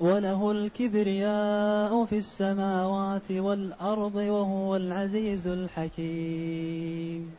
وله 0.00 0.50
الكبرياء 0.50 2.04
في 2.04 2.18
السماوات 2.18 3.30
والأرض 3.30 4.14
وهو 4.14 4.76
العزيز 4.76 5.46
الحكيم. 5.46 7.34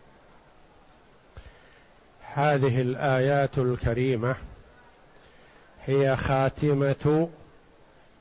هذه 2.33 2.81
الآيات 2.81 3.58
الكريمة 3.58 4.36
هي 5.86 6.16
خاتمة 6.16 7.30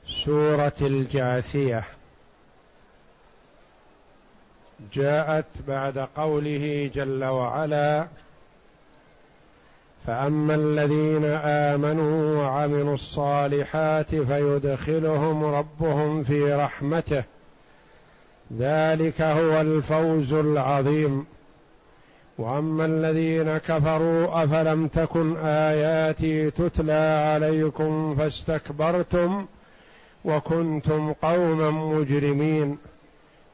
سورة 0.07 0.75
الجاثية. 0.81 1.83
جاءت 4.93 5.45
بعد 5.67 5.97
قوله 5.97 6.91
جل 6.95 7.23
وعلا 7.23 8.07
فأما 10.07 10.55
الذين 10.55 11.25
آمنوا 11.43 12.43
وعملوا 12.43 12.93
الصالحات 12.93 14.15
فيدخلهم 14.15 15.45
ربهم 15.45 16.23
في 16.23 16.53
رحمته. 16.53 17.23
ذلك 18.59 19.21
هو 19.21 19.61
الفوز 19.61 20.33
العظيم. 20.33 21.25
وأما 22.37 22.85
الذين 22.85 23.57
كفروا 23.57 24.43
أفلم 24.43 24.87
تكن 24.87 25.37
آياتي 25.37 26.51
تتلى 26.51 27.31
عليكم 27.33 28.15
فاستكبرتم 28.15 29.45
وكنتم 30.25 31.13
قوما 31.13 31.71
مجرمين. 31.71 32.77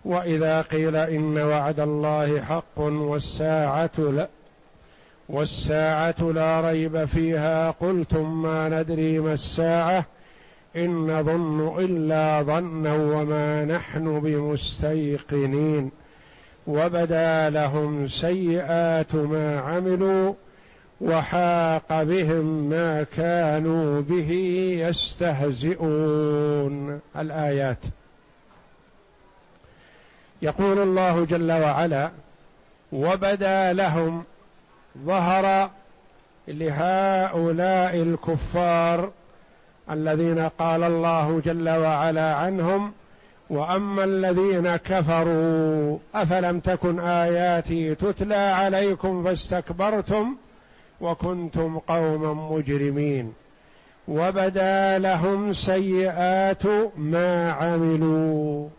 وإذا 0.06 0.62
قيل 0.62 0.96
إن 0.96 1.38
وعد 1.38 1.80
الله 1.80 2.42
حق 2.42 2.80
والساعة 2.80 3.92
لا 3.98 4.28
والساعة 5.29 6.21
لا 6.21 6.61
ريب 6.61 7.05
فيها. 7.05 7.72
قلتم 7.72 8.41
ما 8.41 8.69
ندري 8.69 9.19
ما 9.19 9.34
الساعة. 9.34 10.06
إن 10.75 11.19
نظن 11.19 11.75
إلا 11.79 12.44
ظنا 12.44 12.94
وما 12.94 13.66
نحن 13.66 14.19
بمستيقنين. 14.19 15.91
وبدا 16.67 17.50
لهم 17.50 18.07
سيئات 18.07 19.16
ما 19.16 19.59
عملوا 19.59 20.33
وحاق 21.01 22.03
بهم 22.03 22.69
ما 22.69 23.03
كانوا 23.03 24.01
به 24.01 24.31
يستهزئون. 24.89 27.00
الآيات. 27.17 27.79
يقول 30.41 30.79
الله 30.79 31.25
جل 31.25 31.51
وعلا 31.51 32.12
وبدا 32.91 33.73
لهم 33.73 34.23
ظهر 34.98 35.70
لهؤلاء 36.48 37.96
الكفار 37.96 39.12
الذين 39.92 40.40
قال 40.40 40.84
الله 40.84 41.42
جل 41.46 41.70
وعلا 41.70 42.36
عنهم 42.36 42.94
وأما 43.50 44.04
الذين 44.04 44.76
كفروا 44.76 45.98
أفلم 46.16 46.59
تكن 46.59 47.00
آياتي 47.00 47.96
تتلى 47.96 48.36
عليكم 48.36 49.24
فاستكبرتم 49.24 50.36
وكنتم 51.02 51.80
قوما 51.80 52.34
مجرمين. 52.34 53.34
وبدا 54.08 54.98
لهم 54.98 55.54
سيئات 55.54 56.64
ما 56.98 57.52
عملوا. 57.52 58.70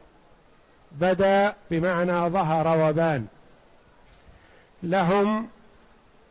بدا 0.93 1.55
بمعنى 1.71 2.29
ظهر 2.29 2.89
وبان. 2.89 3.27
لهم 4.83 5.47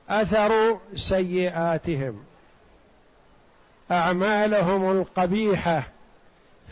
أثر 0.10 0.80
سيئاتهم. 0.96 2.24
أعمالهم 3.92 4.92
القبيحة 4.92 5.84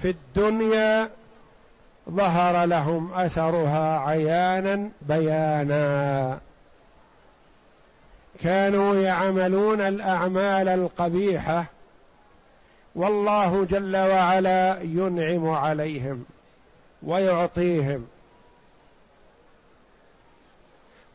في 0.01 0.09
الدنيا 0.09 1.09
ظهر 2.09 2.65
لهم 2.65 3.13
أثرها 3.13 3.99
عيانا 3.99 4.89
بيانا. 5.01 6.39
كانوا 8.43 8.95
يعملون 8.95 9.81
الأعمال 9.81 10.67
القبيحة 10.67 11.65
والله 12.95 13.65
جل 13.65 13.97
وعلا 13.97 14.81
ينعم 14.81 15.49
عليهم 15.49 16.25
ويعطيهم. 17.03 18.07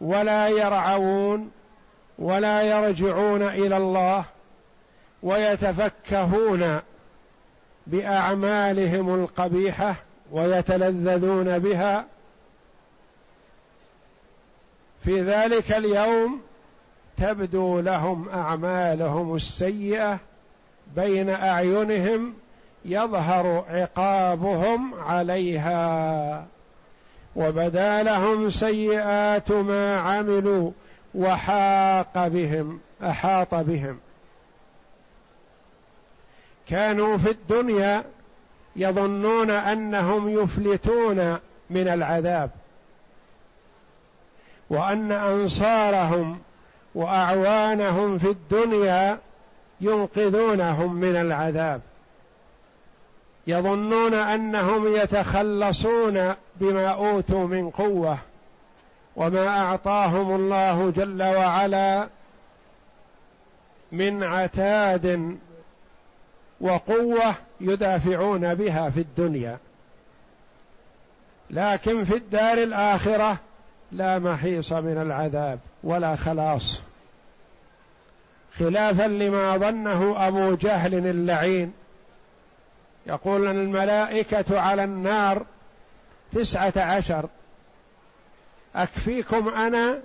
ولا 0.01 0.49
يرعون 0.49 1.51
ولا 2.19 2.63
يرجعون 2.63 3.43
إلى 3.43 3.77
الله 3.77 4.25
ويتفكهون 5.23 6.81
بأعمالهم 7.87 9.15
القبيحة 9.15 9.95
ويتلذذون 10.33 11.59
بها. 11.59 12.05
في 15.05 15.23
ذلك 15.23 15.73
اليوم 15.73 16.41
تبدو 17.17 17.81
لهم 17.81 18.29
أعمالهم 18.29 19.37
السيئة 19.37 20.19
بين 20.97 21.31
أعينهم 21.31 22.35
يظهر 22.85 23.65
عقابهم 23.69 24.95
عليها. 24.95 26.47
وبدا 27.37 28.03
لهم 28.03 28.51
سيئات 28.51 29.53
ما 29.53 29.97
عملوا 30.01 30.71
وحاق 31.15 32.29
بهم 32.29 32.81
أحاط 33.03 33.55
بهم. 33.55 33.99
كانوا 36.69 37.17
في 37.17 37.31
الدنيا 37.31 38.05
يظنون 38.77 39.51
أنهم 39.51 40.29
يفلتون 40.29 41.39
من 41.71 41.89
العذاب 41.89 42.51
وأن 44.71 45.13
أنصارهم 45.13 46.39
وأعوانهم 46.95 48.19
في 48.19 48.31
الدنيا 48.31 49.19
ينقذونهم 49.81 50.95
من 50.95 51.17
العذاب. 51.17 51.81
يظنون 53.47 54.15
أنهم 54.15 54.97
يتخلصون 54.97 56.35
بما 56.57 56.89
أوتوا 56.89 57.47
من 57.47 57.71
قوة. 57.71 58.19
وما 59.17 59.49
أعطاهم 59.49 60.35
الله 60.35 60.91
جل 60.91 61.23
وعلا 61.23 62.09
من 63.93 64.25
عتاد 64.25 65.37
وقوة 66.61 67.35
يدافعون 67.61 68.55
بها 68.55 68.91
في 68.91 69.01
الدنيا. 69.01 69.59
لكن 71.51 72.05
في 72.05 72.17
الدار 72.17 72.59
الآخرة 72.59 73.39
لا 73.93 74.19
محيص 74.19 74.73
من 74.73 75.03
العذاب 75.03 75.59
ولا 75.85 76.17
خلاص. 76.17 76.83
خلافا 78.59 79.03
لما 79.03 79.57
ظنه 79.57 80.27
أبو 80.29 80.55
جهل 80.55 80.95
اللعين. 80.95 81.73
يقول 83.07 83.47
الملائكة 83.49 84.61
على 84.61 84.85
النار 84.85 85.47
تسعة 86.33 86.73
عشر. 86.77 87.29
أكفيكم 88.77 89.49
أنا 89.49 89.99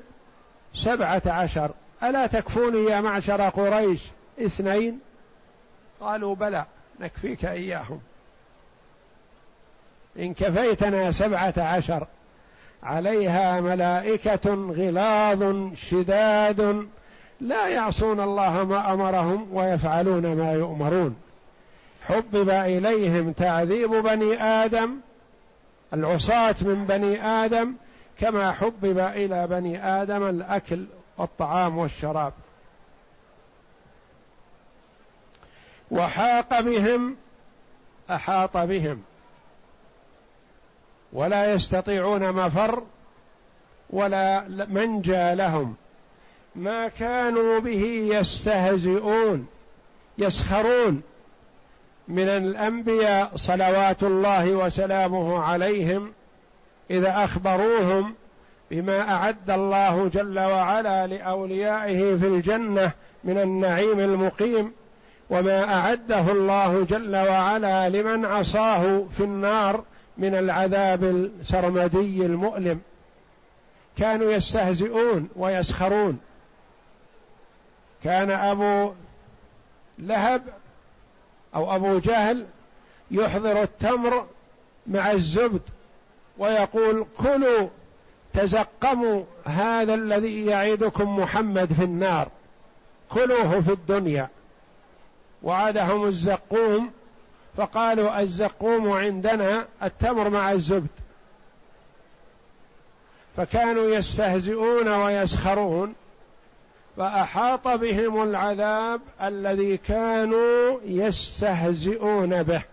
سبعة 0.75 1.21
عشر. 1.25 1.71
ألا 2.03 2.27
تكفوني 2.27 2.83
يا 2.91 3.01
معشر 3.01 3.49
قريش 3.49 4.01
اثنين؟ 4.39 4.99
قالوا 6.01 6.35
بلى 6.35 6.65
نكفيك 6.99 7.45
إياهم. 7.45 7.99
إن 10.19 10.33
كفيتنا 10.33 11.11
سبعة 11.11 11.53
عشر 11.57 12.07
عليها 12.83 13.61
ملائكة 13.61 14.53
غلاظ 14.53 15.73
شداد 15.75 16.87
لا 17.41 17.67
يعصون 17.67 18.19
الله 18.19 18.63
ما 18.63 18.93
أمرهم 18.93 19.47
ويفعلون 19.53 20.35
ما 20.35 20.53
يؤمرون. 20.53 21.15
حبب 22.07 22.49
إليهم 22.49 23.31
تعذيب 23.31 23.89
بني 23.89 24.43
آدم 24.43 24.99
العصاة 25.93 26.55
من 26.61 26.85
بني 26.85 27.25
آدم 27.25 27.73
كما 28.21 28.51
حبب 28.51 28.99
إلى 28.99 29.47
بني 29.47 29.85
آدم 29.85 30.27
الأكل 30.27 30.85
والطعام 31.17 31.77
والشراب. 31.77 32.33
وحاق 35.91 36.59
بهم 36.59 37.15
أحاط 38.09 38.57
بهم. 38.57 39.01
ولا 41.13 41.53
يستطيعون 41.53 42.31
مفر 42.31 42.83
ولا 43.89 44.47
منجى 44.47 45.35
لهم. 45.35 45.75
ما 46.55 46.87
كانوا 46.87 47.59
به 47.59 47.83
يستهزئون 48.11 49.47
يسخرون 50.17 51.01
من 52.07 52.27
الأنبياء 52.27 53.31
صلوات 53.35 54.03
الله 54.03 54.51
وسلامه 54.51 55.43
عليهم 55.43 56.13
إذا 56.91 57.23
أخبروهم 57.23 58.15
بما 58.71 59.13
أعد 59.13 59.49
الله 59.49 60.07
جل 60.07 60.39
وعلا 60.39 61.07
لأوليائه 61.07 62.17
في 62.17 62.27
الجنة 62.27 62.91
من 63.23 63.37
النعيم 63.37 63.99
المقيم 63.99 64.71
وما 65.29 65.73
أعده 65.73 66.31
الله 66.31 66.83
جل 66.83 67.15
وعلا 67.15 67.89
لمن 67.89 68.25
عصاه 68.25 69.03
في 69.11 69.23
النار 69.23 69.83
من 70.17 70.35
العذاب 70.35 71.03
السرمدي 71.03 72.25
المؤلم. 72.25 72.81
كانوا 73.97 74.31
يستهزئون 74.31 75.29
ويسخرون. 75.35 76.19
كان 78.03 78.31
أبو 78.31 78.93
لهب 79.99 80.41
أو 81.55 81.75
أبو 81.75 81.99
جهل 81.99 82.45
يحضر 83.11 83.61
التمر 83.61 84.25
مع 84.87 85.11
الزبد. 85.11 85.61
ويقول 86.41 87.05
كلوا 87.17 87.67
تزقموا 88.33 89.23
هذا 89.45 89.93
الذي 89.93 90.45
يعيدكم 90.45 91.19
محمد 91.19 91.73
في 91.73 91.83
النار. 91.83 92.27
كلوه 93.09 93.61
في 93.61 93.71
الدنيا. 93.71 94.29
وعدهم 95.43 96.05
الزقوم 96.05 96.91
فقالوا 97.57 98.21
الزقوم 98.21 98.91
عندنا 98.91 99.67
التمر 99.83 100.29
مع 100.29 100.51
الزبد. 100.51 100.87
فكانوا 103.37 103.87
يستهزئون 103.87 104.87
ويسخرون 104.87 105.93
فأحاط 106.97 107.67
بهم 107.67 108.23
العذاب 108.23 109.01
الذي 109.21 109.77
كانوا 109.77 110.79
يستهزئون 110.85 112.43
به. 112.43 112.63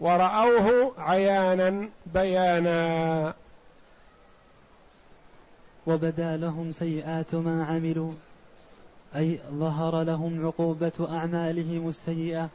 ورأوه 0.00 0.92
عيانا 0.98 1.88
بيانا. 2.14 3.34
وبدا 5.86 6.36
لهم 6.36 6.72
سيئات 6.72 7.34
ما 7.34 7.64
عملوا 7.64 8.12
أي 9.16 9.40
ظهر 9.50 10.02
لهم 10.02 10.46
عقوبة 10.46 10.92
أعمالهم 11.10 11.88
السيئة. 11.88 12.48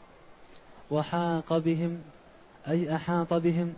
وحاق 0.92 1.58
بهم 1.58 1.98
أي 2.68 2.96
أحاط 2.96 3.34
بهم 3.34 3.74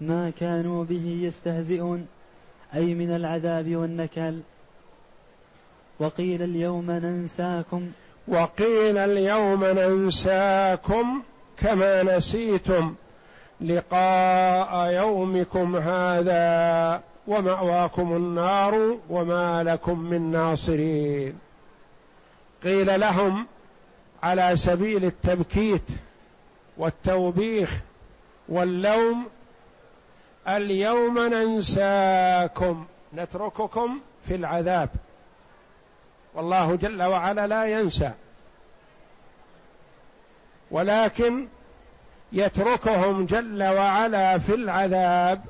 ما 0.00 0.30
كانوا 0.30 0.84
به 0.84 1.20
يستهزئون 1.22 2.06
أي 2.74 2.94
من 2.94 3.10
العذاب 3.10 3.76
والنكال. 3.76 4.40
وقيل 6.00 6.42
اليوم 6.42 6.90
ننساكم. 6.90 7.90
وقيل 8.28 8.98
اليوم 8.98 9.64
ننساكم. 9.64 11.22
كما 11.62 12.02
نسيتم 12.02 12.94
لقاء 13.60 14.92
يومكم 14.92 15.76
هذا 15.76 17.00
ومأواكم 17.26 18.16
النار 18.16 18.96
وما 19.10 19.62
لكم 19.62 19.98
من 19.98 20.32
ناصرين. 20.32 21.38
قيل 22.64 23.00
لهم 23.00 23.46
على 24.22 24.56
سبيل 24.56 25.04
التبكيت 25.04 25.82
والتوبيخ 26.76 27.80
واللوم 28.48 29.26
اليوم 30.48 31.18
ننساكم 31.18 32.86
نترككم 33.14 34.00
في 34.28 34.34
العذاب. 34.34 34.88
والله 36.34 36.76
جل 36.76 37.02
وعلا 37.02 37.46
لا 37.46 37.64
ينسى. 37.64 38.12
ولكن 40.70 41.46
يتركهم 42.32 43.26
جل 43.26 43.62
وعلا 43.62 44.38
في 44.38 44.54
العذاب 44.54 45.44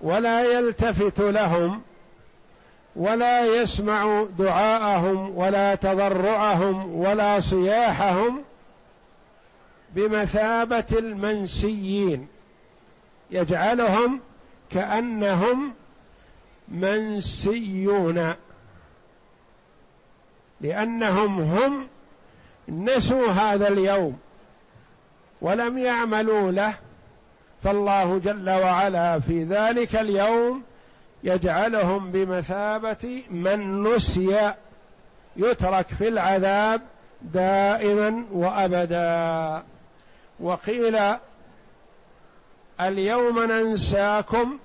ولا 0.00 0.58
يلتفت 0.58 1.20
لهم 1.20 1.82
ولا 2.96 3.44
يسمع 3.44 4.26
دعاءهم 4.38 5.38
ولا 5.38 5.74
تضرعهم 5.74 6.94
ولا 6.94 7.40
صياحهم 7.40 8.44
بمثابة 9.94 10.84
المنسيين. 10.92 12.28
يجعلهم 13.30 14.20
كأنهم 14.70 15.74
منسيون. 16.68 18.34
لأنهم 20.60 21.40
هم 21.40 21.88
نسوا 22.68 23.30
هذا 23.30 23.68
اليوم 23.68 24.18
ولم 25.40 25.78
يعملوا 25.78 26.50
له 26.50 26.74
فالله 27.64 28.18
جل 28.18 28.50
وعلا 28.50 29.20
في 29.20 29.44
ذلك 29.44 29.96
اليوم 29.96 30.62
يجعلهم 31.24 32.10
بمثابة 32.10 33.22
من 33.30 33.82
نسي 33.82 34.52
يترك 35.36 35.86
في 35.86 36.08
العذاب 36.08 36.80
دائما 37.22 38.24
وأبدا. 38.32 39.62
وقيل 40.40 40.98
اليوم 42.80 43.38
ننساكم 43.38 44.58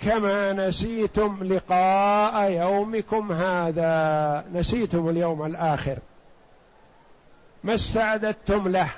كما 0.00 0.52
نسيتم 0.52 1.44
لقاء 1.44 2.50
يومكم 2.50 3.32
هذا. 3.32 4.44
نسيتم 4.54 5.08
اليوم 5.08 5.46
الآخر. 5.46 5.98
ما 7.64 7.74
استعددتم 7.74 8.68
له 8.68 8.90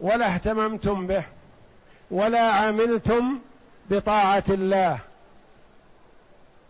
ولا 0.00 0.26
اهتممتم 0.34 1.06
به 1.06 1.24
ولا 2.10 2.50
عملتم 2.52 3.38
بطاعة 3.90 4.44
الله. 4.48 4.98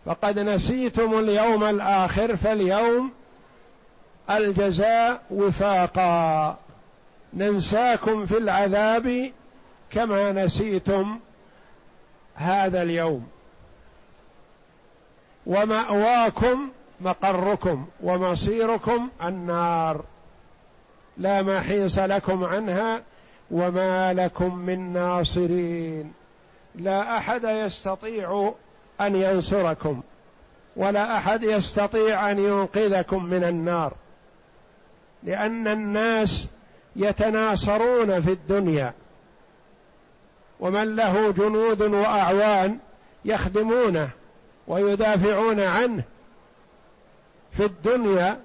فقد 0.07 0.38
نسيتم 0.38 1.19
اليوم 1.19 1.64
الآخر 1.64 2.37
فاليوم 2.37 3.11
الجزاء 4.30 5.23
وفاقا. 5.30 6.57
ننساكم 7.35 8.26
في 8.26 8.38
العذاب 8.38 9.33
كما 9.90 10.33
نسيتم 10.33 11.19
هذا 12.35 12.83
اليوم. 12.83 13.28
ومأواكم 15.47 16.69
مقركم 17.00 17.87
ومصيركم 18.02 19.09
النار. 19.23 20.04
لا 21.21 21.43
محيص 21.43 21.99
لكم 21.99 22.45
عنها 22.45 23.03
وما 23.50 24.12
لكم 24.12 24.57
من 24.57 24.93
ناصرين. 24.93 26.12
لا 26.75 27.17
أحد 27.17 27.45
يستطيع 27.45 28.53
أن 29.00 29.17
ينصركم 29.17 30.00
ولا 30.77 31.17
أحد 31.17 31.43
يستطيع 31.43 32.31
أن 32.31 32.39
ينقذكم 32.39 33.25
من 33.25 33.45
النار 33.45 33.93
لأن 35.23 35.69
الناس 35.69 36.47
يتناصرون 36.97 38.21
في 38.21 38.33
الدنيا. 38.33 38.93
ومن 40.61 40.97
له 40.97 41.33
جنود 41.33 41.83
وأعوان 41.83 42.79
يخدمونه 43.25 44.11
ويدافعون 44.69 45.61
عنه 45.61 46.03
في 47.53 47.65
الدنيا 47.65 48.41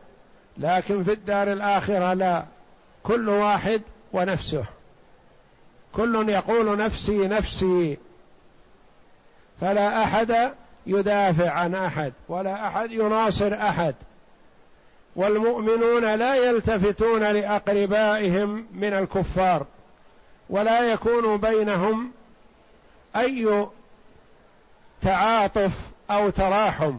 لكن 0.58 1.04
في 1.04 1.12
الدار 1.14 1.52
الآخرة 1.52 2.14
لا. 2.14 2.55
كل 3.08 3.30
واحد 3.30 3.82
ونفسه. 4.14 4.66
كل 5.94 6.30
يقول 6.30 6.78
نفسي 6.78 7.28
نفسي. 7.28 7.98
فلا 9.62 10.04
أحد 10.04 10.54
يدافع 10.86 11.52
عن 11.52 11.76
أحد 11.76 12.14
ولا 12.30 12.68
أحد 12.68 12.92
يناصر 12.92 13.54
أحد. 13.54 13.96
والمؤمنون 15.16 16.16
لا 16.16 16.36
يلتفتون 16.36 17.24
لأقربائهم 17.24 18.68
من 18.74 18.94
الكفار 18.94 19.66
ولا 20.50 20.82
يكون 20.82 21.38
بينهم 21.38 22.12
أي 23.16 23.68
تعاطف 25.02 25.72
أو 26.12 26.30
تراحم 26.30 26.98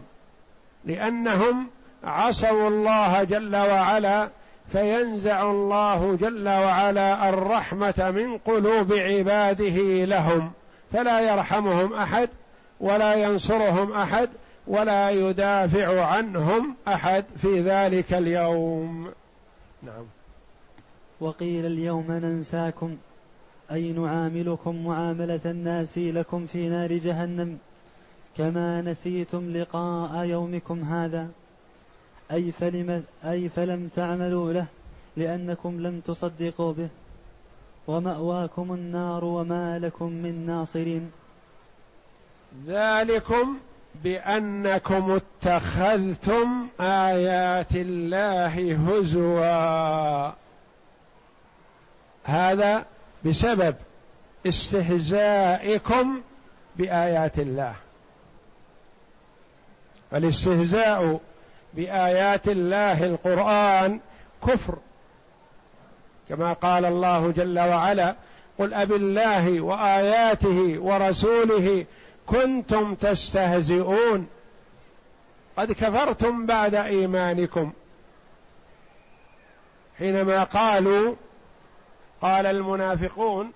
لأنهم 0.85 1.67
عصوا 2.03 2.67
الله 2.67 3.23
جل 3.23 3.55
وعلا 3.55 4.29
فينزع 4.71 5.51
الله 5.51 6.15
جل 6.15 6.47
وعلا 6.47 7.29
الرحمة 7.29 8.11
من 8.15 8.37
قلوب 8.37 8.93
عباده 8.93 10.05
لهم 10.05 10.51
فلا 10.91 11.33
يرحمهم 11.33 11.93
أحد 11.93 12.29
ولا 12.79 13.13
ينصرهم 13.13 13.91
أحد 13.91 14.29
ولا 14.67 15.09
يدافع 15.09 16.05
عنهم 16.05 16.75
أحد 16.87 17.25
في 17.37 17.61
ذلك 17.61 18.13
اليوم. 18.13 19.11
نعم. 19.83 20.05
وقيل 21.21 21.65
اليوم 21.65 22.05
ننساكم 22.11 22.97
اي 23.71 23.91
نعاملكم 23.91 24.85
معاملة 24.85 25.39
الناس 25.45 25.97
لكم 25.97 26.45
في 26.45 26.69
نار 26.69 26.93
جهنم؟ 26.93 27.57
كما 28.37 28.81
نسيتم 28.81 29.57
لقاء 29.57 30.23
يومكم 30.25 30.83
هذا. 30.83 31.27
أي, 32.31 32.51
فلم 32.51 33.03
أي 33.25 33.49
فلم 33.49 33.89
تعملوا 33.95 34.53
له 34.53 34.65
لأنكم 35.17 35.81
لم 35.81 35.99
تصدقوا 35.99 36.73
به. 36.73 36.89
ومأواكم 37.87 38.73
النار 38.73 39.25
وما 39.25 39.79
لكم 39.79 40.11
من 40.11 40.45
ناصرين. 40.45 41.11
ذلكم 42.67 43.57
بأنكم 44.03 45.19
اتخذتم 45.43 46.67
آيات 46.81 47.75
الله 47.75 48.75
هزوا. 48.75 50.31
هذا 52.23 52.85
بسبب 53.25 53.75
استهزائكم 54.47 56.21
بآيات 56.75 57.39
الله. 57.39 57.75
فالاستهزاء 60.11 61.19
بآيات 61.77 62.47
الله 62.47 63.05
القرآن 63.05 63.99
كفر. 64.47 64.77
كما 66.29 66.53
قال 66.53 66.85
الله 66.85 67.31
جل 67.31 67.59
وعلا 67.59 68.15
قل 68.59 68.73
أب 68.73 68.91
الله 68.91 69.61
وآياته 69.61 70.79
ورسوله 70.79 71.85
كنتم 72.25 72.95
تستهزئون. 72.95 74.27
قد 75.57 75.71
كفرتم 75.71 76.45
بعد 76.45 76.75
إيمانكم. 76.75 77.71
حينما 79.97 80.43
قالوا 80.43 81.15
قال 82.21 82.45
المنافقون 82.45 83.51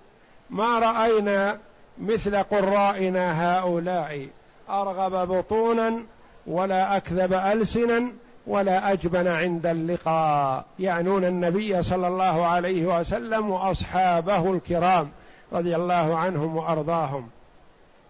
ما 0.50 0.78
رأينا 0.78 1.58
مثل 1.98 2.42
قرائنا 2.42 3.58
هؤلاء؟ 3.58 4.28
أرغب 4.68 5.28
بطونا 5.28 6.06
ولا 6.46 6.96
أكذب 6.96 7.32
ألسنا 7.32 8.12
ولا 8.46 8.92
أجبن 8.92 9.26
عند 9.26 9.66
اللقاء. 9.66 10.64
يعنون 10.78 11.24
النبي 11.24 11.82
صلى 11.82 12.08
الله 12.08 12.46
عليه 12.46 13.00
وسلم 13.00 13.50
وأصحابه 13.50 14.52
الكرام 14.52 15.10
رضي 15.52 15.76
الله 15.76 16.18
عنهم 16.18 16.56
وأرضاهم. 16.56 17.28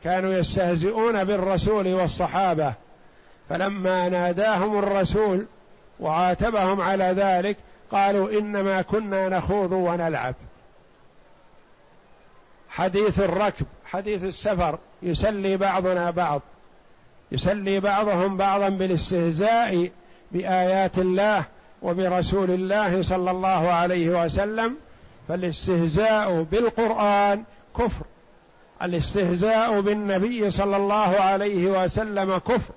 كانوا 0.05 0.35
يستهزئون 0.35 1.25
بالرسول 1.25 1.95
والصحابة. 1.95 2.73
فلما 3.49 4.09
ناداهم 4.09 4.79
الرسول 4.79 5.47
وعاتبهم 6.01 6.81
على 6.81 7.05
ذلك 7.05 7.57
قالوا 7.91 8.39
إنما 8.39 8.83
كنا 8.83 9.29
نخوض 9.29 9.73
ونلعب. 9.73 10.35
حديث 12.69 13.21
الركب 13.21 13.67
حديث 13.85 14.25
السفر 14.25 14.79
يسلي 15.03 15.57
بعضنا 15.57 16.11
بعض. 16.11 16.43
يسلي 17.33 17.81
بعضهم 17.81 18.37
بعضا 18.37 18.69
بالاستهزاء 18.69 19.91
بآيات 20.33 20.99
الله 20.99 21.45
وبرسول 21.83 22.51
الله 22.51 23.03
صلى 23.03 23.31
الله 23.31 23.71
عليه 23.71 24.25
وسلم 24.25 24.77
فالاستهزاء 25.29 26.43
بالقرآن 26.43 27.45
كفر. 27.79 28.05
الاستهزاء 28.83 29.81
بالنبي 29.81 30.51
صلى 30.51 30.77
الله 30.77 31.17
عليه 31.21 31.85
وسلم 31.85 32.39
كفر. 32.39 32.75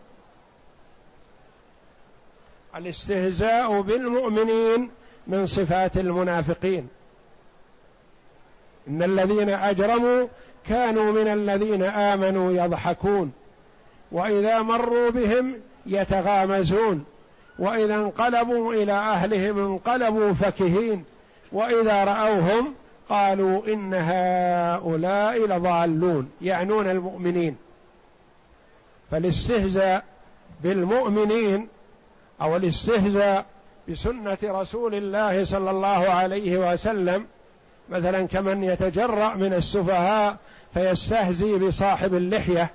الاستهزاء 2.75 3.81
بالمؤمنين 3.81 4.89
من 5.27 5.47
صفات 5.47 5.97
المنافقين. 5.97 6.88
إن 8.88 9.03
الذين 9.03 9.50
أجرموا 9.50 10.27
كانوا 10.67 11.12
من 11.12 11.27
الذين 11.27 11.83
آمنوا 11.83 12.51
يضحكون. 12.51 13.31
وإذا 14.12 14.62
مروا 14.62 15.09
بهم 15.09 15.55
يتغامزون 15.85 17.05
وإذا 17.59 17.95
انقلبوا 17.95 18.74
إلى 18.74 18.91
أهلهم 18.91 19.57
انقلبوا 19.57 20.33
فكهين 20.33 21.03
وإذا 21.51 22.03
رأوهم 22.03 22.74
قالوا 23.09 23.67
إن 23.67 23.93
هؤلاء 23.93 25.45
لضالون 25.45 26.29
يعنون 26.41 26.89
المؤمنين. 26.89 27.55
فالاستهزاء 29.12 30.03
بالمؤمنين 30.63 31.67
أو 32.41 32.55
الاستهزاء 32.55 33.45
بسنة 33.89 34.38
رسول 34.43 34.95
الله 34.95 35.45
صلى 35.45 35.71
الله 35.71 36.09
عليه 36.09 36.74
وسلم 36.74 37.25
مثلا 37.89 38.27
كمن 38.27 38.63
يتجرأ 38.63 39.33
من 39.33 39.53
السفهاء 39.53 40.38
فيستهزي 40.74 41.57
بصاحب 41.57 42.13
اللحية 42.13 42.71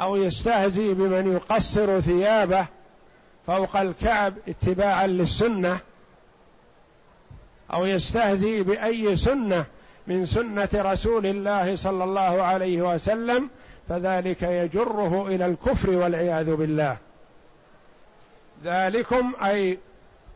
أو 0.00 0.16
يستهزي 0.16 0.94
بمن 0.94 1.32
يقصر 1.32 2.00
ثيابه 2.00 2.66
فوق 3.46 3.76
الكعب 3.76 4.34
اتباعا 4.48 5.06
للسنة 5.06 5.78
أو 7.72 7.86
يستهزي 7.86 8.62
بأي 8.62 9.16
سنة 9.16 9.64
من 10.06 10.26
سنة 10.26 10.68
رسول 10.74 11.26
الله 11.26 11.76
صلى 11.76 12.04
الله 12.04 12.42
عليه 12.42 12.94
وسلم 12.94 13.50
فذلك 13.88 14.42
يجره 14.42 15.28
إلى 15.28 15.46
الكفر 15.46 15.90
والعياذ 15.90 16.54
بالله. 16.54 16.96
ذلكم 18.64 19.32
أي 19.44 19.78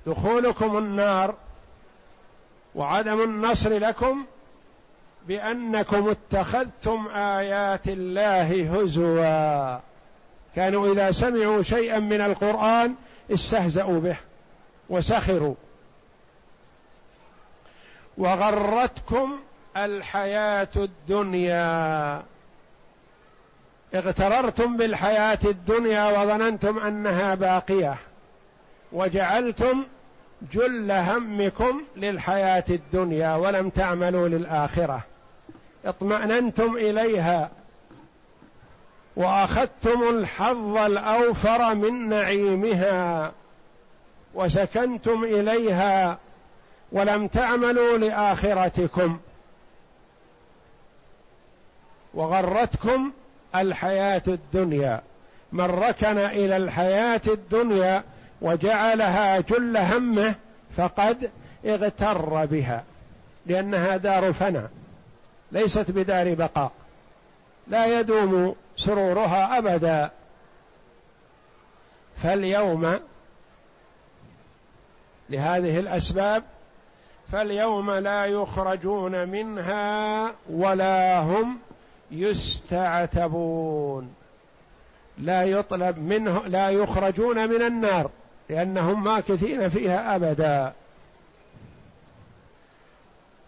دخولكم 0.06 0.78
النار 0.78 1.34
وعدم 2.74 3.22
النصر 3.22 3.78
لكم 3.78 4.24
بأنكم 5.28 6.08
اتخذتم 6.08 7.08
آيات 7.14 7.88
الله 7.88 8.76
هزوا. 8.76 9.78
كانوا 10.56 10.92
إذا 10.92 11.10
سمعوا 11.10 11.62
شيئا 11.62 11.98
من 11.98 12.20
القرآن 12.20 12.94
استهزأوا 13.30 14.00
به 14.00 14.16
وسخروا. 14.88 15.54
وغرتكم 18.18 19.38
الحياة 19.76 20.68
الدنيا. 20.76 22.22
اغتررتم 23.94 24.76
بالحياة 24.76 25.38
الدنيا 25.44 26.18
وظننتم 26.18 26.78
أنها 26.78 27.34
باقية. 27.34 27.96
وجعلتم 28.92 29.84
جل 30.52 30.90
همكم 30.90 31.82
للحياة 31.96 32.64
الدنيا 32.70 33.34
ولم 33.34 33.68
تعملوا 33.68 34.28
للآخرة. 34.28 35.02
اطمأننتم 35.84 36.76
إليها 36.76 37.50
وأخذتم 39.16 40.08
الحظ 40.08 40.76
الأوفر 40.76 41.74
من 41.74 42.08
نعيمها 42.08 43.32
وسكنتم 44.34 45.24
إليها 45.24 46.18
ولم 46.92 47.28
تعملوا 47.28 47.98
لآخرتكم 47.98 49.18
وغرتكم 52.14 53.12
الحياة 53.54 54.22
الدنيا 54.28 55.02
من 55.52 55.64
ركن 55.64 56.18
إلى 56.18 56.56
الحياة 56.56 57.20
الدنيا 57.26 58.04
وجعلها 58.40 59.40
جل 59.40 59.76
همه 59.76 60.34
فقد 60.76 61.30
اغتر 61.66 62.44
بها 62.44 62.84
لأنها 63.46 63.96
دار 63.96 64.32
فناء. 64.32 64.70
ليست 65.52 65.90
بدار 65.90 66.34
بقاء. 66.34 66.72
لا 67.68 68.00
يدوم 68.00 68.54
سرورها 68.76 69.58
أبدا. 69.58 70.10
فاليوم 72.22 73.00
لهذه 75.30 75.78
الأسباب 75.78 76.42
فاليوم 77.32 77.90
لا 77.90 78.24
يخرجون 78.24 79.28
منها 79.28 80.34
ولا 80.50 81.18
هم 81.18 81.58
يستعتبون. 82.10 84.14
لا 85.18 85.42
يطلب 85.42 85.98
منه 85.98 86.42
لا 86.46 86.70
يخرجون 86.70 87.48
من 87.48 87.62
النار 87.62 88.10
لأنهم 88.48 89.04
ماكثين 89.04 89.68
فيها 89.68 90.16
أبدا. 90.16 90.72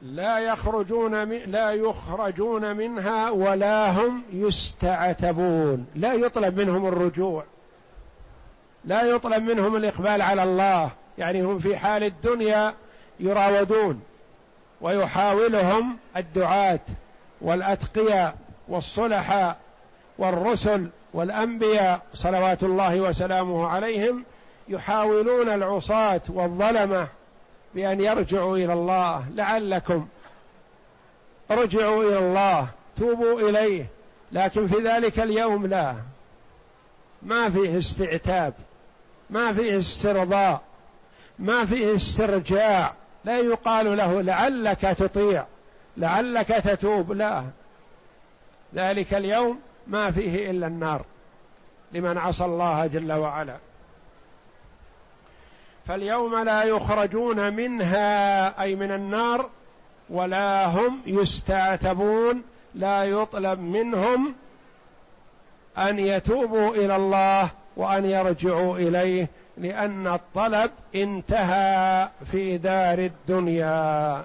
لا 0.04 0.38
يخرجون 0.38 1.32
لا 1.32 1.70
يخرجون 1.70 2.76
منها 2.76 3.30
ولا 3.30 3.90
هم 3.90 4.22
يستعتبون. 4.32 5.86
لا 5.94 6.12
يطلب 6.12 6.60
منهم 6.60 6.86
الرجوع. 6.86 7.44
لا 8.84 9.02
يطلب 9.02 9.42
منهم 9.42 9.76
الإقبال 9.76 10.22
على 10.22 10.42
الله. 10.42 10.90
يعني 11.18 11.42
هم 11.42 11.58
في 11.58 11.76
حال 11.76 12.04
الدنيا 12.04 12.74
يراودون 13.20 14.00
ويحاولهم 14.80 15.96
الدعاة 16.16 16.80
والأتقياء 17.40 18.36
والصلحاء 18.68 19.56
والرسل 20.18 20.88
والأنبياء 21.12 22.00
صلوات 22.14 22.62
الله 22.62 23.00
وسلامه 23.00 23.68
عليهم 23.68 24.24
يحاولون 24.68 25.48
العصاة 25.48 26.20
والظلمة 26.28 27.08
بأن 27.74 28.00
يرجعوا 28.00 28.56
إلى 28.56 28.72
الله 28.72 29.26
لعلكم. 29.34 30.06
ارجعوا 31.50 32.02
إلى 32.02 32.18
الله 32.18 32.68
توبوا 32.96 33.48
إليه 33.48 33.86
لكن 34.32 34.66
في 34.66 34.76
ذلك 34.76 35.20
اليوم 35.20 35.66
لا. 35.66 35.94
ما 37.22 37.50
فيه 37.50 37.78
استعتاب 37.78 38.54
ما 39.30 39.52
فيه 39.52 39.78
استرضاء 39.78 40.60
ما 41.38 41.64
فيه 41.64 41.94
استرجاع. 41.94 42.94
لا 43.24 43.38
يقال 43.38 43.96
له 43.96 44.20
لعلك 44.20 44.80
تطيع 44.80 45.44
لعلك 45.96 46.46
تتوب 46.46 47.12
لا. 47.12 47.44
ذلك 48.74 49.14
اليوم 49.14 49.60
ما 49.86 50.10
فيه 50.10 50.50
إلا 50.50 50.66
النار. 50.66 51.04
لمن 51.92 52.18
عصى 52.18 52.44
الله 52.44 52.86
جل 52.86 53.12
وعلا. 53.12 53.56
فاليوم 55.86 56.36
لا 56.36 56.62
يخرجون 56.62 57.52
منها 57.52 58.62
أي 58.62 58.74
من 58.74 58.92
النار 58.92 59.50
ولا 60.10 60.66
هم 60.66 61.00
يستعتبون 61.06 62.42
لا 62.74 63.04
يطلب 63.04 63.60
منهم 63.60 64.34
أن 65.78 65.98
يتوبوا 65.98 66.74
إلى 66.74 66.96
الله 66.96 67.50
وأن 67.76 68.04
يرجعوا 68.04 68.78
إليه 68.78 69.28
لأن 69.58 70.06
الطلب 70.06 70.70
انتهى 70.94 72.08
في 72.32 72.58
دار 72.58 72.98
الدنيا. 72.98 74.24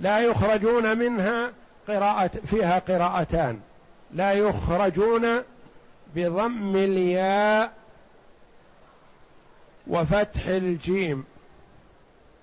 لا 0.00 0.18
يخرجون 0.18 0.98
منها 0.98 1.50
قراءة 1.88 2.30
فيها 2.46 2.78
قراءتان. 2.78 3.60
لا 4.14 4.32
يخرجون 4.32 5.42
بضم 6.14 6.76
الياء 6.76 7.72
وفتح 9.88 10.46
الجيم 10.46 11.24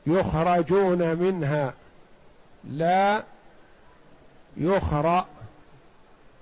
يخرجون 0.07 1.15
منها. 1.15 1.73
لا 2.69 3.23
يخرأ 4.57 5.25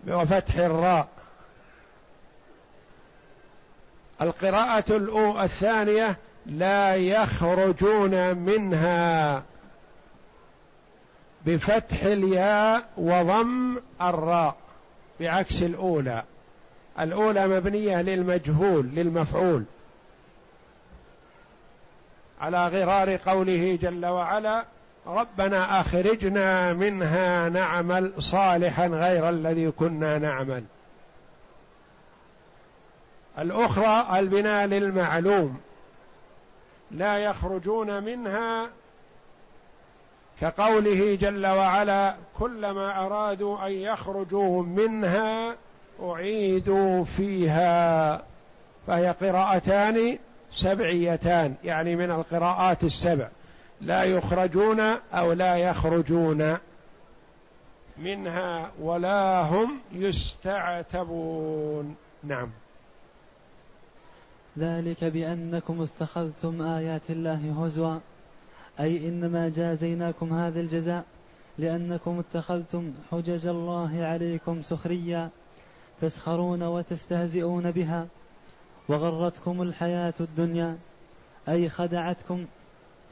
وفتح 0.07 0.55
الراء. 0.55 1.07
القراءة 4.22 4.83
الثانية 5.43 6.17
لا 6.45 6.95
يخرجون 6.95 8.38
منها 8.38 9.43
بفتح 11.45 12.03
الياء 12.03 12.89
وضم 12.98 13.77
الراء 14.01 14.55
بعكس 15.19 15.63
الأولى. 15.63 16.24
الأولى 17.00 17.48
مبنية 17.48 18.01
للمجهول 18.01 18.86
للمفعول. 18.86 19.63
على 22.43 22.67
غرار 22.67 23.15
قوله 23.15 23.79
جل 23.82 24.06
وعلا 24.06 24.65
ربنا 25.08 25.82
أخرجنا 25.82 26.73
منها 26.73 27.49
نعمل 27.49 28.13
صالحا 28.19 28.88
غير 28.88 29.29
الذي 29.29 29.71
كنا 29.71 30.19
نعمل. 30.19 30.63
الأخرى 33.39 34.19
البناء 34.19 34.65
للمعلوم 34.65 35.60
لا 36.91 37.17
يخرجون 37.17 38.03
منها 38.03 38.69
كقوله 40.41 41.15
جل 41.15 41.47
وعلا 41.47 42.15
كلما 42.39 43.06
أرادوا 43.06 43.67
أن 43.67 43.71
يخرجوا 43.71 44.63
منها 44.63 45.56
أعيدوا 46.03 47.03
فيها. 47.03 48.23
فهي 48.88 49.12
قراءتان 49.12 50.17
سبعيتان 50.53 51.55
يعني 51.63 51.95
من 51.95 52.11
القراءات 52.11 52.83
السبع. 52.83 53.29
لا 53.81 54.03
يخرجون 54.03 54.79
أو 55.13 55.33
لا 55.33 55.57
يخرجون 55.57 56.57
منها 57.97 58.71
ولا 58.81 59.41
هم 59.41 59.79
يستعتبون. 59.91 61.95
نعم. 62.23 62.49
ذلك 64.59 65.03
بأنكم 65.03 65.81
اتخذتم 65.81 66.61
آيات 66.61 67.01
الله 67.09 67.63
هزوا 67.63 67.99
أي 68.79 68.97
إنما 68.97 69.49
جازيناكم 69.49 70.33
هذا 70.33 70.59
الجزاء 70.59 71.03
لأنكم 71.57 72.19
اتخذتم 72.19 72.93
حجج 73.11 73.47
الله 73.47 74.03
عليكم 74.03 74.61
سخريا 74.61 75.29
تسخرون 76.01 76.63
وتستهزئون 76.63 77.71
بها. 77.71 78.07
وغرتكم 78.88 79.62
الحياة 79.62 80.13
الدنيا 80.19 80.78
أي 81.50 81.69
خدعتكم 81.69 82.46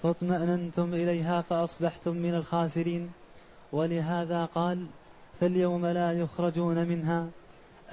فاطمأننتم 0.04 0.94
إليها 0.94 1.42
فأصبحتم 1.42 2.16
من 2.16 2.36
الخاسرين. 2.36 3.12
ولهذا 3.72 4.46
قال 4.46 4.86
فاليوم 5.40 5.86
لا 5.86 6.12
يخرجون 6.12 6.88
منها 6.88 7.28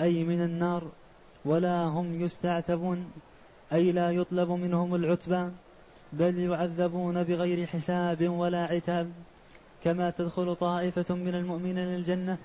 أي 0.01 0.25
من 0.25 0.45
النار 0.45 0.83
ولا 1.45 1.85
هم 1.85 2.23
يستعتبون 2.23 3.11
أي 3.73 3.93
لا 3.93 4.11
يطلب 4.11 4.51
منهم 4.51 4.95
العتبى 4.95 5.51
بل 6.12 6.38
يعذبون 6.38 7.23
بغير 7.23 7.67
حساب 7.67 8.29
ولا 8.29 8.64
عتاب. 8.64 9.11
كما 9.85 10.11
تدخل 10.11 10.57
طائفة 10.57 11.14
من 11.14 11.35
المؤمنين 11.35 11.79
الجنة 11.79 12.38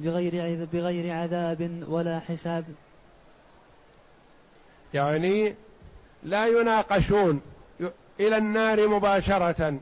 بغير 0.00 0.68
بغير 0.72 1.12
عذاب 1.12 1.84
ولا 1.88 2.18
حساب. 2.20 2.64
يعني 4.94 5.54
لا 6.22 6.46
يناقشون 6.46 7.40
إلى 8.20 8.36
النار 8.36 8.88
مباشرة 8.88 9.78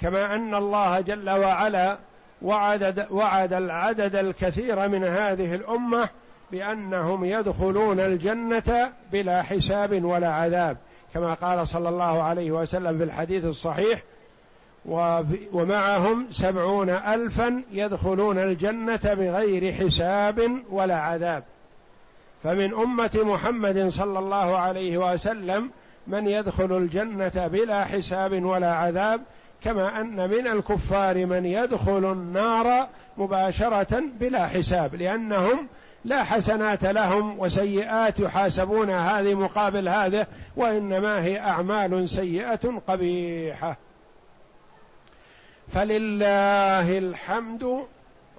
كما 0.00 0.34
أن 0.34 0.54
الله 0.54 1.00
جل 1.00 1.30
وعلا 1.30 1.98
وعد 2.42 3.06
وعد 3.10 3.52
العدد 3.52 4.16
الكثير 4.16 4.88
من 4.88 5.04
هذه 5.04 5.54
الأمة 5.54 6.08
بأنهم 6.52 7.24
يدخلون 7.24 8.00
الجنة 8.00 8.92
بلا 9.12 9.42
حساب 9.42 10.04
ولا 10.04 10.34
عذاب 10.34 10.76
كما 11.14 11.34
قال 11.34 11.68
صلى 11.68 11.88
الله 11.88 12.22
عليه 12.22 12.50
وسلم 12.50 12.98
في 12.98 13.04
الحديث 13.04 13.44
الصحيح 13.44 14.02
ومعهم 15.52 16.26
سبعون 16.30 16.90
الفا 16.90 17.62
يدخلون 17.70 18.38
الجنة 18.38 19.00
بغير 19.04 19.72
حساب 19.72 20.62
ولا 20.70 20.96
عذاب. 20.96 21.44
فمن 22.42 22.74
أمة 22.74 23.20
محمد 23.24 23.88
صلى 23.88 24.18
الله 24.18 24.58
عليه 24.58 25.12
وسلم 25.12 25.70
من 26.06 26.26
يدخل 26.26 26.76
الجنة 26.76 27.46
بلا 27.46 27.84
حساب 27.84 28.44
ولا 28.44 28.74
عذاب 28.74 29.20
كما 29.64 30.00
أن 30.00 30.30
من 30.30 30.46
الكفار 30.46 31.26
من 31.26 31.44
يدخل 31.44 32.12
النار 32.12 32.88
مباشرة 33.18 34.02
بلا 34.20 34.46
حساب 34.46 34.94
لأنهم 34.94 35.68
لا 36.04 36.24
حسنات 36.24 36.84
لهم 36.84 37.38
وسيئات 37.38 38.20
يحاسبون 38.20 38.90
هذه 38.90 39.34
مقابل 39.34 39.88
هذه 39.88 40.26
وإنما 40.56 41.24
هي 41.24 41.40
أعمال 41.40 42.08
سيئة 42.08 42.80
قبيحة. 42.88 43.76
فلله 45.72 46.98
الحمد 46.98 47.84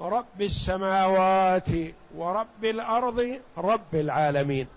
رب 0.03 0.41
السماوات 0.41 1.69
ورب 2.15 2.63
الأرض 2.63 3.39
رب 3.57 3.95
العالمين. 3.95 4.67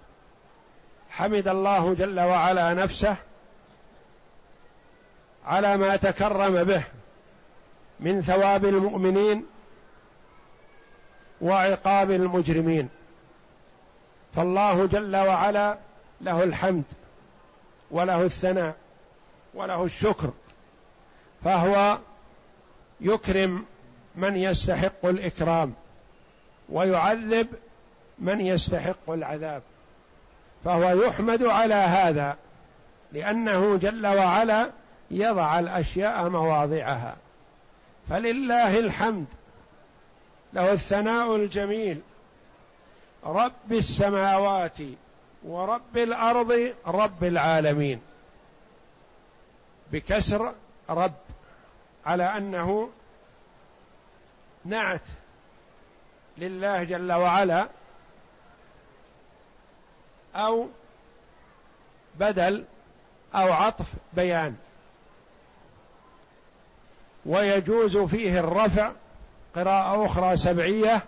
حمد 1.10 1.48
الله 1.48 1.94
جل 1.94 2.20
وعلا 2.20 2.74
نفسه 2.74 3.16
على 5.46 5.76
ما 5.76 5.96
تكرم 5.96 6.64
به 6.64 6.82
من 8.00 8.20
ثواب 8.20 8.64
المؤمنين 8.64 9.46
وعقاب 11.40 12.10
المجرمين. 12.10 12.88
فالله 14.36 14.86
جل 14.86 15.16
وعلا 15.16 15.78
له 16.20 16.44
الحمد 16.44 16.84
وله 17.90 18.22
الثناء 18.22 18.74
وله 19.54 19.84
الشكر 19.84 20.30
فهو 21.44 21.98
يكرم 23.00 23.64
من 24.16 24.36
يستحق 24.36 25.06
الإكرام 25.06 25.74
ويعذب 26.68 27.48
من 28.18 28.40
يستحق 28.40 29.10
العذاب. 29.10 29.62
فهو 30.64 31.02
يحمد 31.02 31.42
على 31.42 31.74
هذا 31.74 32.36
لأنه 33.12 33.76
جل 33.76 34.06
وعلا 34.06 34.70
يضع 35.10 35.58
الأشياء 35.58 36.28
مواضعها. 36.28 37.16
فلله 38.10 38.78
الحمد 38.78 39.26
له 40.52 40.72
الثناء 40.72 41.36
الجميل. 41.36 42.00
رب 43.24 43.72
السماوات 43.72 44.78
ورب 45.44 45.96
الأرض 45.96 46.72
رب 46.86 47.24
العالمين. 47.24 48.00
بكسر 49.92 50.54
رب 50.90 51.12
على 52.06 52.24
أنه 52.24 52.90
نعت 54.68 55.02
لله 56.38 56.84
جل 56.84 57.12
وعلا 57.12 57.68
أو 60.34 60.68
بدل 62.14 62.64
أو 63.34 63.52
عطف 63.52 63.86
بيان. 64.12 64.56
ويجوز 67.26 67.96
فيه 67.96 68.40
الرفع 68.40 68.92
قراءة 69.54 70.06
أخرى 70.06 70.36
سبعية 70.36 71.02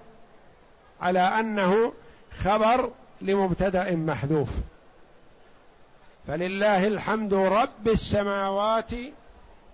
على 1.00 1.20
أنه 1.20 1.92
خبر 2.38 2.90
لمبتدأ 3.20 3.96
محذوف. 3.96 4.48
فلله 6.26 6.86
الحمد 6.86 7.34
رب 7.34 7.88
السماوات 7.88 8.90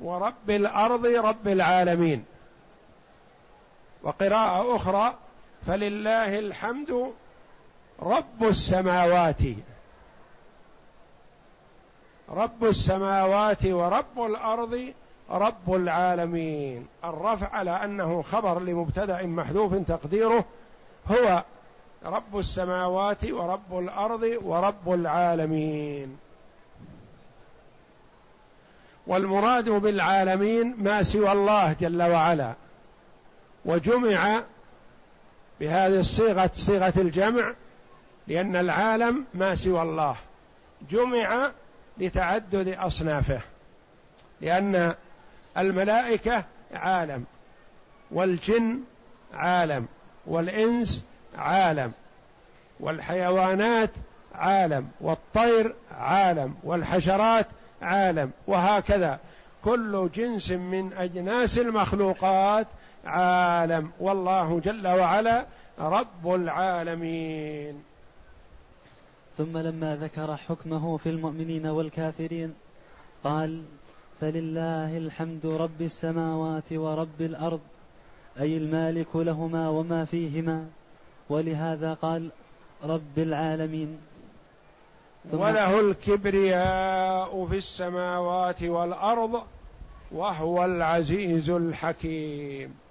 ورب 0.01 0.51
الأرض 0.51 1.07
رب 1.07 1.49
العالمين. 1.49 2.25
وقراءة 4.05 4.77
أخرى 4.77 5.15
فلله 5.67 6.39
الحمد 6.39 7.13
رب 8.03 8.43
السماوات. 8.43 9.43
رب 12.31 12.65
السماوات 12.65 13.67
ورب 13.67 14.19
الأرض 14.19 14.93
رب 15.31 15.75
العالمين. 15.75 16.87
الرفع 17.05 17.49
على 17.49 17.71
أنه 17.71 18.23
خبر 18.23 18.61
لمبتدأ 18.61 19.27
محذوف 19.27 19.75
تقديره 19.75 20.45
هو 21.11 21.45
رب 22.05 22.39
السماوات 22.39 23.25
ورب 23.25 23.79
الأرض 23.79 24.39
ورب 24.43 24.93
العالمين. 24.95 26.19
والمراد 29.07 29.69
بالعالمين 29.69 30.75
ما 30.79 31.03
سوى 31.03 31.33
الله 31.33 31.73
جل 31.73 32.03
وعلا. 32.03 32.55
وجمع 33.65 34.43
بهذه 35.61 36.01
الصيغة 36.01 36.51
صيغة 36.55 36.93
الجمع 36.97 37.55
لأن 38.29 38.57
العالم 38.57 39.25
ما 39.35 39.55
سوى 39.55 39.83
الله. 39.83 40.17
جمع 40.91 41.51
لتعدد 41.99 42.69
أصنافه 42.69 43.41
لأن 44.41 44.95
الملائكة 45.59 46.45
عالم 46.75 47.25
والجن 48.11 48.81
عالم 49.35 49.87
والإنس 50.27 51.05
عالم 51.39 51.93
والحيوانات 52.81 53.91
عالم 54.35 54.89
والطير 55.01 55.75
عالم 55.99 56.55
والحشرات 56.65 57.47
عالم 57.83 58.31
وهكذا. 58.47 59.19
كل 59.65 60.11
جنس 60.15 60.51
من 60.51 60.93
أجناس 60.93 61.59
المخلوقات 61.59 62.67
عالم. 63.07 63.91
والله 64.01 64.61
جل 64.61 64.89
وعلا 64.89 65.47
رب 65.79 66.35
العالمين. 66.35 67.83
ثم 69.39 69.59
لما 69.59 69.97
ذكر 69.97 70.37
حكمه 70.37 70.97
في 70.97 71.09
المؤمنين 71.09 71.67
والكافرين 71.67 72.55
قال 73.25 73.63
فلله 74.21 74.97
الحمد 74.97 75.47
رب 75.47 75.83
السماوات 75.83 76.73
ورب 76.73 77.21
الأرض 77.21 77.61
أي 78.41 78.57
المالك 78.57 79.17
لهما 79.17 79.69
وما 79.69 80.05
فيهما. 80.05 80.67
ولهذا 81.29 81.95
قال 81.95 82.31
رب 82.85 83.19
العالمين. 83.19 83.99
وله 85.33 85.81
الكبرياء 85.81 87.47
في 87.47 87.57
السماوات 87.57 88.63
والأرض 88.63 89.43
وهو 90.13 90.65
العزيز 90.65 91.51
الحكيم. 91.51 92.84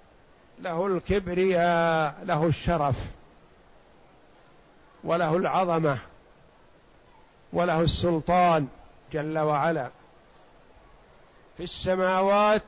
له 0.58 0.86
الكبرياء 0.86 2.14
له 2.24 2.46
الشرف 2.46 2.96
وله 5.04 5.36
العظمة 5.36 5.98
وله 7.52 7.80
السلطان 7.80 8.68
جل 9.12 9.38
وعلا. 9.38 9.90
في 11.56 11.62
السماوات 11.62 12.62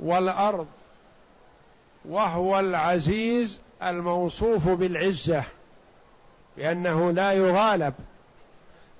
والأرض 0.00 0.66
وهو 2.04 2.60
العزيز 2.60 3.60
الموصوف 3.82 4.68
بالعزة 4.68 5.44
لأنه 6.56 7.10
لا 7.10 7.32
يغالب. 7.32 7.94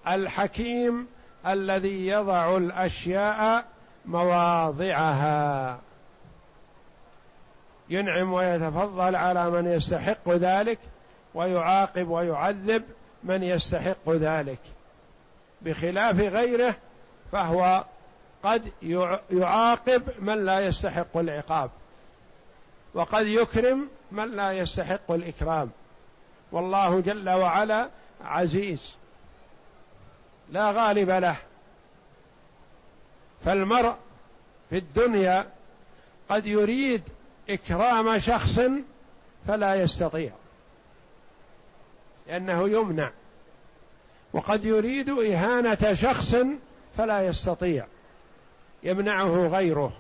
الحكيم 0.09 1.07
الذي 1.47 2.07
يضع 2.07 2.57
الأشياء 2.57 3.65
مواضعها. 4.07 5.79
ينعم 7.91 8.33
ويتفضل 8.33 9.17
على 9.17 9.51
من 9.51 9.67
يستحق 9.67 10.29
ذلك 10.29 10.79
ويعاقب 11.35 12.09
ويعذب 12.09 12.85
من 13.25 13.43
يستحق 13.43 14.09
ذلك. 14.09 14.59
بخلاف 15.63 16.17
غيره 16.21 16.75
فهو 17.33 17.85
قد 18.43 18.73
يعاقب 19.31 20.03
من 20.19 20.45
لا 20.45 20.61
يستحق 20.61 21.17
العقاب 21.17 21.71
وقد 22.95 23.27
يكرم 23.27 23.89
من 24.13 24.37
لا 24.37 24.53
يستحق 24.53 25.11
الإكرام. 25.11 25.71
والله 26.53 27.01
جل 27.01 27.31
وعلا 27.31 27.89
عزيز 28.25 28.97
لا 30.51 30.71
غالب 30.71 31.11
له. 31.11 31.37
فالمرء 33.45 33.95
في 34.71 34.77
الدنيا 34.79 35.47
قد 36.29 36.47
يريد 36.47 37.03
إكرام 37.51 38.19
شخص 38.19 38.61
فلا 39.47 39.75
يستطيع 39.75 40.33
لأنه 42.27 42.69
يمنع 42.69 43.11
وقد 44.33 44.65
يريد 44.65 45.11
إهانة 45.11 45.95
شخص 45.95 46.37
فلا 46.97 47.27
يستطيع 47.27 47.87
يمنعه 48.83 49.47
غيره 49.47 49.93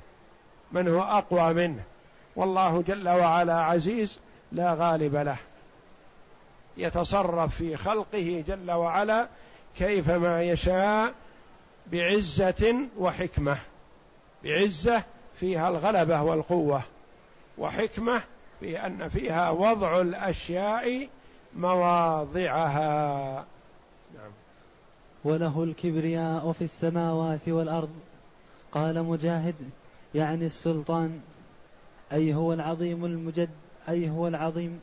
من 0.73 0.89
هو 0.89 1.03
أقوى 1.03 1.55
منه 1.55 1.83
والله 2.37 2.83
جل 2.83 3.09
وعلا 3.09 3.61
عزيز 3.61 4.21
لا 4.53 4.75
غالب 4.75 5.17
له 5.17 5.37
يتصرف 6.77 7.57
في 7.57 7.77
خلقه 7.77 8.45
جل 8.49 8.71
وعلا 8.71 9.29
كيفما 9.77 10.43
يشاء 10.43 11.15
بعزة 11.87 12.77
وحكمة 12.99 13.59
بعزة 14.45 15.05
فيها 15.35 15.69
الغلبة 15.69 16.23
والقوة. 16.23 16.83
وحكمة 17.59 18.23
في 18.61 18.87
أن 18.87 19.09
فيها 19.09 19.51
وضع 19.51 20.01
الأشياء 20.01 21.09
مواضعها. 21.57 23.35
نعم. 24.15 24.31
وله 25.25 25.65
الكبرياء 25.65 26.53
في 26.53 26.65
السماوات 26.65 27.49
والأرض. 27.49 27.91
قال 28.73 29.03
مجاهد 29.03 29.55
يعني 30.15 30.47
السلطان 30.47 31.21
أي 32.13 32.35
هو 32.35 32.53
العظيم 32.53 33.05
المجد 33.05 33.51
أي 33.89 34.11
هو 34.11 34.29
العظيم 34.29 34.81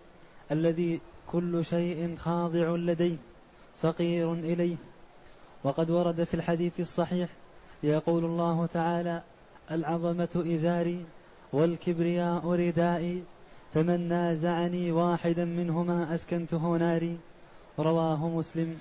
الذي 0.52 1.00
كل 1.32 1.66
شيء 1.66 2.16
خاضع 2.18 2.76
لديه 2.76 3.18
فقير 3.82 4.34
إليه. 4.34 4.76
وقد 5.64 5.92
ورد 5.92 6.24
في 6.24 6.34
الحديث 6.34 6.80
الصحيح 6.80 7.30
يقول 7.84 8.26
الله 8.26 8.66
تعالى 8.66 9.22
العظمة 9.72 10.44
إزاري 10.54 11.06
والكبرياء 11.56 12.52
ردائي 12.52 13.24
فمن 13.74 14.08
نازعني 14.08 14.92
واحدا 14.92 15.46
منهما 15.46 16.16
أسكنته 16.16 16.78
ناري. 16.78 17.18
رواه 17.80 18.28
مسلم. 18.28 18.78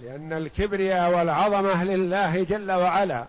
لأن 0.00 0.32
الكبرياء 0.32 1.18
والعظمه 1.18 1.84
لله 1.84 2.42
جل 2.44 2.72
وعلا 2.72 3.26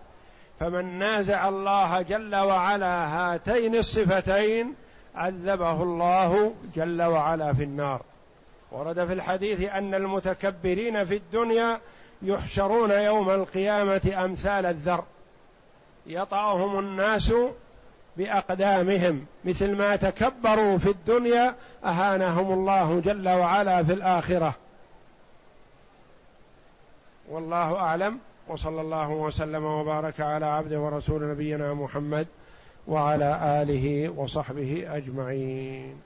فمن 0.60 0.98
نازع 0.98 1.48
الله 1.48 2.02
جل 2.02 2.36
وعلا 2.36 3.06
هاتين 3.06 3.74
الصفتين 3.74 4.74
عذبه 5.14 5.82
الله 5.82 6.54
جل 6.74 7.02
وعلا 7.02 7.52
في 7.52 7.64
النار. 7.64 8.02
ورد 8.72 9.06
في 9.06 9.12
الحديث 9.12 9.72
أن 9.72 9.94
المتكبرين 9.94 11.04
في 11.04 11.16
الدنيا 11.16 11.80
يحشرون 12.22 12.90
يوم 12.90 13.30
القيامة 13.30 14.24
أمثال 14.24 14.66
الذر. 14.66 15.04
يطأهم 16.06 16.78
الناس 16.78 17.34
بأقدامهم 18.16 19.26
مثل 19.44 19.76
ما 19.76 19.96
تكبروا 19.96 20.78
في 20.78 20.90
الدنيا 20.90 21.54
أهانهم 21.84 22.52
الله 22.52 23.00
جل 23.00 23.28
وعلا 23.28 23.84
في 23.84 23.92
الآخرة. 23.92 24.54
والله 27.28 27.76
أعلم 27.76 28.18
وصلى 28.48 28.80
الله 28.80 29.10
وسلم 29.10 29.64
وبارك 29.64 30.20
على 30.20 30.46
عبده 30.46 30.80
ورسول 30.80 31.30
نبينا 31.30 31.74
محمد 31.74 32.26
وعلى 32.88 33.62
آله 33.62 34.08
وصحبه 34.16 34.96
أجمعين. 34.96 35.96